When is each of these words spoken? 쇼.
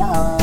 쇼. 0.00 0.39